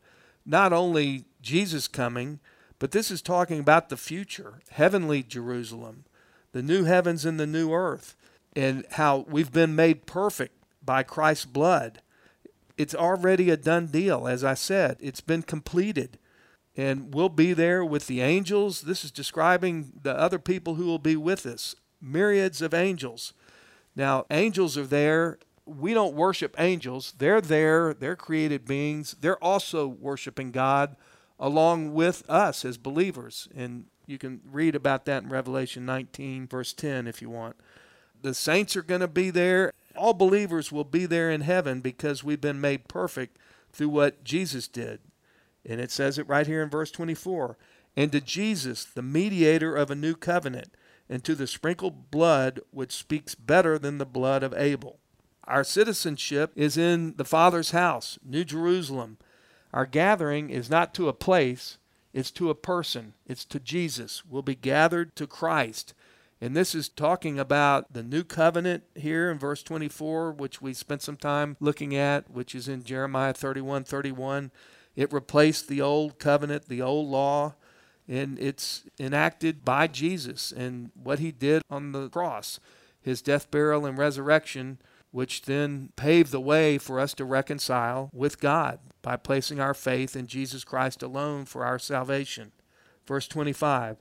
[0.45, 2.41] not only Jesus coming,
[2.79, 6.05] but this is talking about the future, heavenly Jerusalem,
[6.53, 8.15] the new heavens and the new earth
[8.57, 12.01] and how we've been made perfect by Christ's blood.
[12.79, 14.97] It's already a done deal, as I said.
[15.01, 16.19] It's been completed.
[16.77, 18.83] And we'll be there with the angels.
[18.83, 23.33] This is describing the other people who will be with us myriads of angels.
[23.95, 25.39] Now, angels are there.
[25.65, 27.15] We don't worship angels.
[27.19, 27.95] They're there.
[27.95, 29.17] They're created beings.
[29.21, 30.97] They're also worshiping God
[31.39, 33.49] along with us as believers.
[33.57, 37.57] And you can read about that in Revelation 19, verse 10, if you want.
[38.23, 39.73] The saints are going to be there.
[39.97, 43.39] All believers will be there in heaven because we've been made perfect
[43.73, 45.01] through what Jesus did.
[45.65, 47.57] And it says it right here in verse 24
[47.97, 50.75] and to Jesus, the mediator of a new covenant,
[51.09, 54.99] and to the sprinkled blood which speaks better than the blood of Abel.
[55.45, 59.17] Our citizenship is in the Father's house, New Jerusalem.
[59.73, 61.79] Our gathering is not to a place,
[62.13, 64.25] it's to a person, it's to Jesus.
[64.29, 65.95] We'll be gathered to Christ.
[66.41, 71.03] And this is talking about the new covenant here in verse 24, which we spent
[71.03, 74.51] some time looking at, which is in Jeremiah 31 31.
[74.95, 77.55] It replaced the old covenant, the old law
[78.09, 82.61] and it's enacted by Jesus and what he did on the cross,
[83.01, 84.79] his death, burial, and resurrection,
[85.11, 90.15] which then paved the way for us to reconcile with God by placing our faith
[90.15, 92.53] in Jesus Christ alone for our salvation.
[93.07, 93.97] Verse 25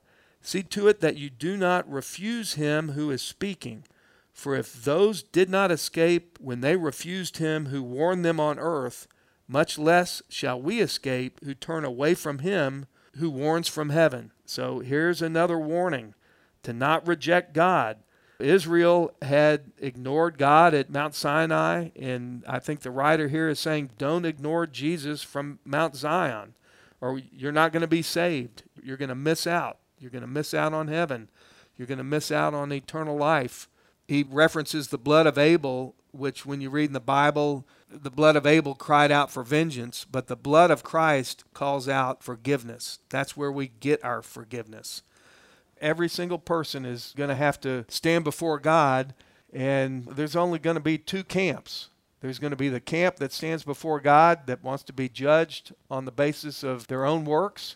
[0.46, 3.84] See to it that you do not refuse him who is speaking.
[4.32, 9.08] For if those did not escape when they refused him who warned them on earth,
[9.48, 12.86] much less shall we escape who turn away from him
[13.18, 14.34] who warns from heaven.
[14.46, 16.14] So here's another warning
[16.62, 17.98] to not reject God.
[18.40, 23.90] Israel had ignored God at Mount Sinai, and I think the writer here is saying,
[23.98, 26.54] don't ignore Jesus from Mount Zion,
[27.02, 28.62] or you're not going to be saved.
[28.84, 29.80] You're going to miss out.
[30.00, 31.30] You're going to miss out on heaven.
[31.78, 33.68] You're going to miss out on eternal life.
[34.08, 38.36] He references the blood of Abel, which, when you read in the Bible, the blood
[38.36, 43.00] of Abel cried out for vengeance, but the blood of Christ calls out forgiveness.
[43.10, 45.02] That's where we get our forgiveness.
[45.82, 49.14] Every single person is going to have to stand before God,
[49.52, 51.90] and there's only going to be two camps.
[52.22, 55.74] There's going to be the camp that stands before God that wants to be judged
[55.92, 57.76] on the basis of their own works.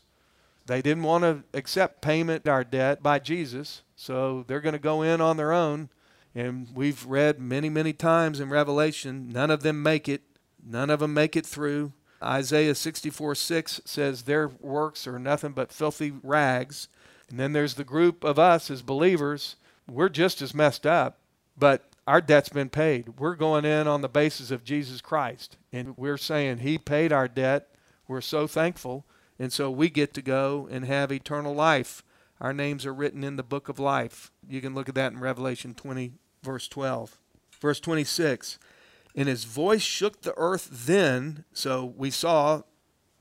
[0.70, 4.80] They didn't want to accept payment of our debt by Jesus, so they're going to
[4.80, 5.90] go in on their own
[6.36, 10.22] and we've read many, many times in Revelation, none of them make it.
[10.64, 11.94] None of them make it through.
[12.22, 16.88] Isaiah 64 6 says their works are nothing but filthy rags.
[17.30, 19.56] And then there's the group of us as believers.
[19.90, 21.20] We're just as messed up,
[21.58, 23.20] but our debt's been paid.
[23.20, 25.58] We're going in on the basis of Jesus Christ.
[25.72, 27.70] And we're saying He paid our debt.
[28.08, 29.06] We're so thankful.
[29.40, 32.04] And so we get to go and have eternal life.
[32.42, 34.32] Our names are written in the book of life.
[34.48, 37.18] You can look at that in Revelation 20, verse 12.
[37.60, 38.60] Verse 26
[39.16, 41.46] And his voice shook the earth then.
[41.54, 42.64] So we saw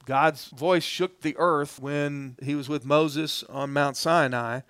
[0.04, 4.60] God's voice shook the earth when he was with Moses on Mount Sinai.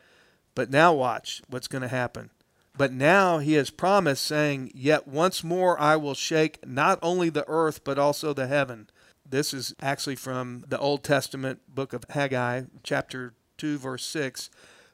[0.55, 2.31] But now watch what's going to happen.
[2.77, 7.47] But now he has promised, saying, Yet once more I will shake not only the
[7.49, 8.89] earth, but also the heaven.
[9.31, 14.49] This is actually from the Old Testament book of Haggai, chapter 2, verse 6.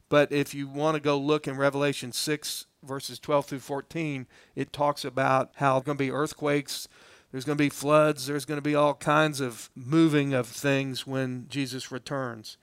[0.09, 4.73] But if you want to go look in Revelation 6, verses 12 through 14, it
[4.73, 6.89] talks about how there's going to be earthquakes,
[7.31, 11.07] there's going to be floods, there's going to be all kinds of moving of things
[11.07, 12.57] when Jesus returns.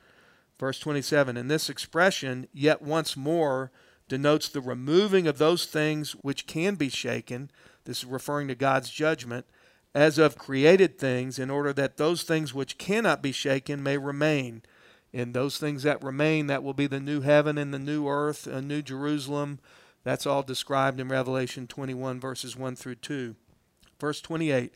[0.59, 3.71] Verse 27 And this expression, yet once more,
[4.09, 7.49] denotes the removing of those things which can be shaken.
[7.85, 9.45] This is referring to God's judgment
[9.93, 14.61] as of created things, in order that those things which cannot be shaken may remain.
[15.13, 18.47] And those things that remain, that will be the new heaven and the new earth,
[18.47, 19.59] a new Jerusalem.
[20.03, 23.35] That's all described in Revelation 21, verses 1 through 2.
[23.99, 24.73] Verse 28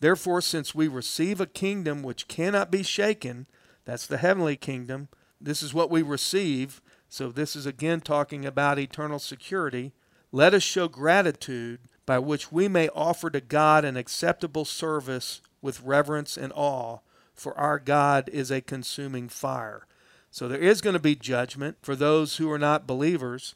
[0.00, 3.46] Therefore, since we receive a kingdom which cannot be shaken,
[3.84, 5.08] that's the heavenly kingdom,
[5.40, 6.80] this is what we receive.
[7.08, 9.92] So, this is again talking about eternal security.
[10.30, 15.82] Let us show gratitude by which we may offer to God an acceptable service with
[15.82, 17.00] reverence and awe
[17.34, 19.86] for our God is a consuming fire.
[20.30, 23.54] So there is going to be judgment for those who are not believers,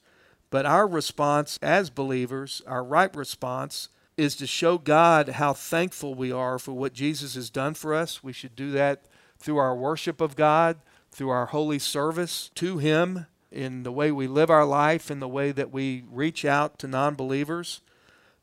[0.51, 3.89] but our response as believers, our right response,
[4.19, 8.23] is to show God how thankful we are for what Jesus has done for us.
[8.23, 9.07] We should do that
[9.39, 10.77] through our worship of God,
[11.11, 15.29] through our holy service to Him, in the way we live our life, in the
[15.29, 17.81] way that we reach out to non believers.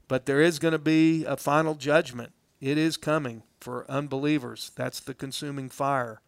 [0.09, 2.33] But there is going to be a final judgment.
[2.59, 4.71] It is coming for unbelievers.
[4.75, 6.19] That's the consuming fire.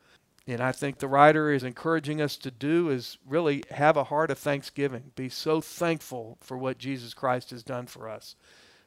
[0.47, 4.31] And I think the writer is encouraging us to do is really have a heart
[4.31, 5.11] of thanksgiving.
[5.15, 8.35] Be so thankful for what Jesus Christ has done for us.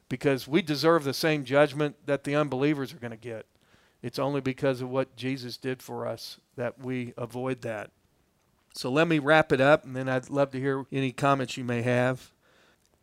[0.07, 3.45] Because we deserve the same judgment that the unbelievers are going to get.
[4.01, 7.91] It's only because of what Jesus did for us that we avoid that.
[8.73, 11.63] So let me wrap it up, and then I'd love to hear any comments you
[11.63, 12.31] may have.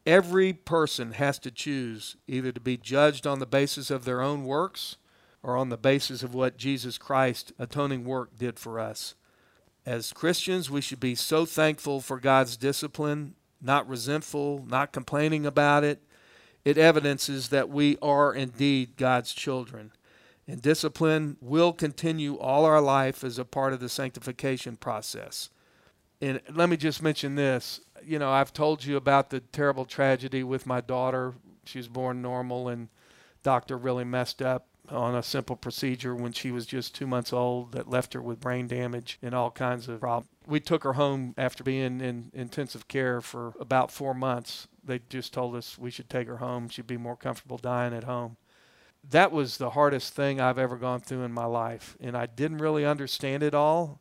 [0.04, 4.44] Every person has to choose either to be judged on the basis of their own
[4.44, 4.96] works
[5.42, 9.14] or on the basis of what Jesus Christ atoning work did for us.
[9.86, 15.84] As Christians, we should be so thankful for God's discipline, not resentful, not complaining about
[15.84, 16.02] it.
[16.64, 19.92] It evidences that we are indeed God's children.
[20.46, 25.50] And discipline will continue all our life as a part of the sanctification process.
[26.22, 27.80] And let me just mention this.
[28.04, 31.34] You know, I've told you about the terrible tragedy with my daughter.
[31.64, 32.88] She was born normal, and
[33.42, 37.72] doctor really messed up on a simple procedure when she was just two months old
[37.72, 40.28] that left her with brain damage and all kinds of problems.
[40.46, 44.68] We took her home after being in intensive care for about four months.
[44.84, 46.68] They just told us we should take her home.
[46.68, 48.36] She'd be more comfortable dying at home.
[49.08, 51.96] That was the hardest thing I've ever gone through in my life.
[52.00, 54.00] And I didn't really understand it all.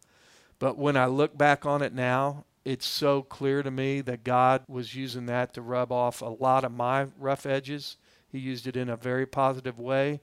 [0.61, 4.61] But when I look back on it now, it's so clear to me that God
[4.67, 7.97] was using that to rub off a lot of my rough edges.
[8.31, 10.21] He used it in a very positive way.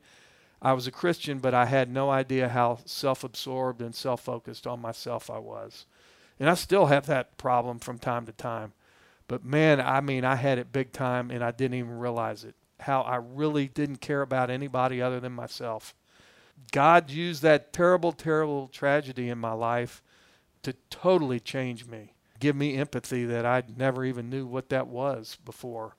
[0.62, 4.64] I was a Christian, but I had no idea how self absorbed and self focused
[4.64, 5.86] on myself I was.
[6.38, 8.74] And I still have that problem from time to time.
[9.26, 12.54] But man, I mean, I had it big time and I didn't even realize it.
[12.78, 15.96] How I really didn't care about anybody other than myself.
[16.70, 20.00] God used that terrible, terrible tragedy in my life
[20.62, 25.38] to totally change me, give me empathy that I never even knew what that was
[25.44, 25.96] before.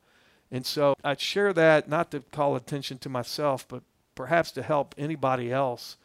[0.51, 3.83] And so I share that not to call attention to myself, but
[4.15, 5.97] perhaps to help anybody else,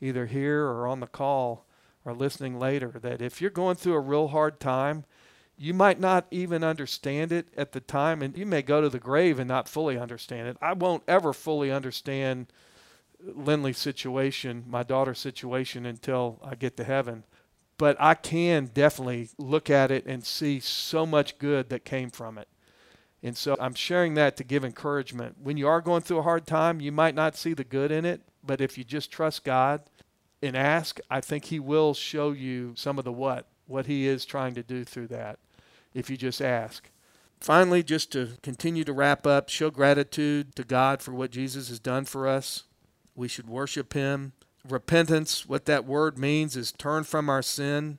[0.00, 1.66] either here or on the call
[2.04, 5.04] or listening later, that if you're going through a real hard time,
[5.56, 9.00] you might not even understand it at the time, and you may go to the
[9.00, 10.56] grave and not fully understand it.
[10.62, 12.46] I won't ever fully understand
[13.20, 17.24] Lindley's situation, my daughter's situation, until I get to heaven.
[17.78, 22.36] But I can definitely look at it and see so much good that came from
[22.36, 22.48] it.
[23.22, 25.36] And so I'm sharing that to give encouragement.
[25.42, 28.04] When you are going through a hard time, you might not see the good in
[28.04, 29.82] it, but if you just trust God
[30.42, 34.24] and ask, I think He will show you some of the what, what He is
[34.24, 35.38] trying to do through that,
[35.94, 36.90] if you just ask.
[37.40, 41.78] Finally, just to continue to wrap up, show gratitude to God for what Jesus has
[41.78, 42.64] done for us.
[43.14, 44.32] We should worship Him.
[44.68, 47.98] Repentance, what that word means is turn from our sin.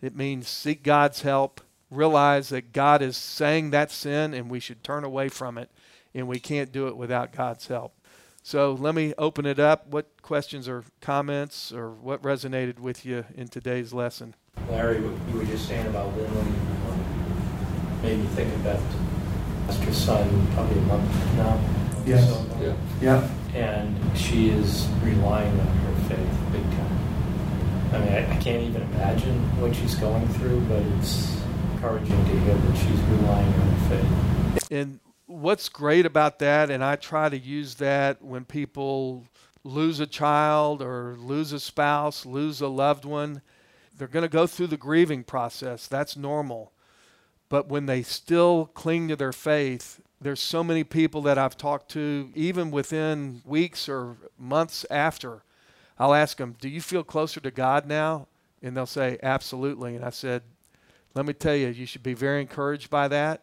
[0.00, 1.60] It means seek God's help
[1.92, 5.70] realize that God is saying that sin and we should turn away from it,
[6.14, 7.94] and we can't do it without God's help.
[8.42, 9.86] So let me open it up.
[9.86, 14.34] What questions or comments or what resonated with you in today's lesson?
[14.68, 18.80] Larry, what you were just saying about Lindley um, made me think about
[19.68, 21.60] Esther's son probably a month now.
[22.04, 22.28] Yes.
[22.28, 22.74] So yeah.
[23.00, 23.28] yeah.
[23.54, 26.98] And she is relying on her faith big time.
[27.92, 31.36] I mean, I, I can't even imagine what she's going through, but it's
[31.74, 34.70] encouraging to hear that she's relying on faith.
[34.70, 39.24] And what's great about that, and I try to use that when people
[39.64, 43.42] lose a child or lose a spouse, lose a loved one,
[43.96, 45.86] they're going to go through the grieving process.
[45.86, 46.72] That's normal.
[47.48, 51.90] But when they still cling to their faith, there's so many people that I've talked
[51.90, 55.42] to, even within weeks or months after.
[56.02, 58.26] I'll ask them, Do you feel closer to God now?
[58.62, 59.94] And they'll say, Absolutely.
[59.94, 60.42] And I said,
[61.14, 63.42] let me tell you, you should be very encouraged by that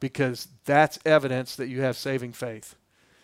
[0.00, 2.74] because that's evidence that you have saving faith.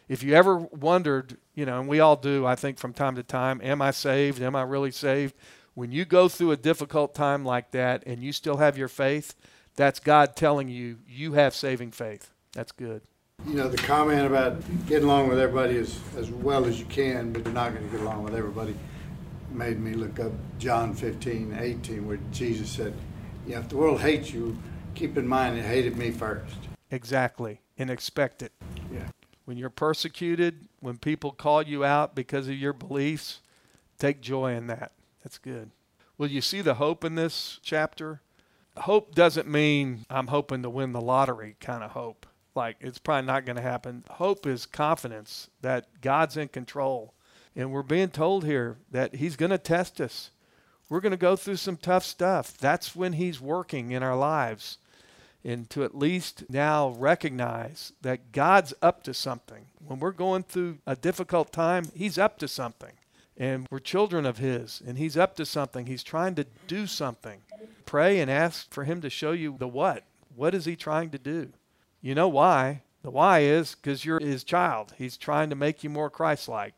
[0.09, 3.23] If you ever wondered, you know, and we all do, I think, from time to
[3.23, 4.43] time, am I saved?
[4.43, 5.35] Am I really saved?
[5.75, 9.35] When you go through a difficult time like that and you still have your faith,
[9.77, 12.31] that's God telling you you have saving faith.
[12.53, 13.03] That's good.
[13.47, 17.33] You know, the comment about getting along with everybody as, as well as you can,
[17.33, 18.75] but you're not going to get along with everybody,
[19.51, 22.95] made me look up John 15, 18, where Jesus said,
[23.47, 24.57] you know, if the world hates you,
[24.95, 26.55] keep in mind it hated me first.
[26.91, 28.53] Exactly, and expect it.
[28.93, 29.09] Yeah.
[29.45, 33.41] When you're persecuted, when people call you out because of your beliefs,
[33.99, 34.93] take joy in that.
[35.25, 35.71] That's good.
[36.17, 38.21] Well, you see the hope in this chapter?
[38.77, 42.27] Hope doesn't mean I'm hoping to win the lottery kind of hope.
[42.55, 44.05] Like it's probably not going to happen.
[44.11, 47.15] Hope is confidence that God's in control.
[47.55, 50.31] And we're being told here that He's going to test us.
[50.89, 52.57] We're going to go through some tough stuff.
[52.57, 54.79] That's when He's working in our lives.
[55.45, 59.67] And to at least now recognize that God's up to something.
[59.85, 62.93] When we're going through a difficult time, He's up to something.
[63.37, 65.87] And we're children of His, and He's up to something.
[65.87, 67.41] He's trying to do something.
[67.87, 70.05] Pray and ask for Him to show you the what.
[70.37, 71.53] What is He trying to do?
[72.03, 72.83] You know why.
[73.03, 74.93] The why is because you're His child.
[74.99, 76.75] He's trying to make you more Christ like.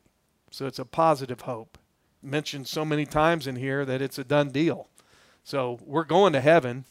[0.53, 1.79] So it's a positive hope
[2.25, 4.89] mentioned so many times in here that it's a done deal.
[5.45, 6.85] So we're going to heaven.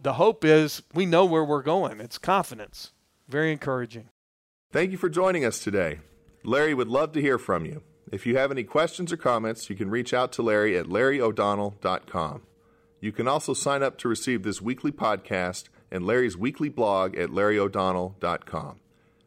[0.00, 2.00] The hope is we know where we're going.
[2.00, 2.92] It's confidence.
[3.28, 4.10] Very encouraging.
[4.70, 6.00] Thank you for joining us today.
[6.44, 7.82] Larry would love to hear from you.
[8.12, 12.42] If you have any questions or comments, you can reach out to Larry at larryodonnell.com.
[13.00, 15.64] You can also sign up to receive this weekly podcast
[15.96, 18.76] and Larry's weekly blog at larryodonnell.com.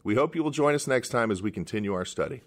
[0.04, 2.44] We hope you will join us next time as we continue our study.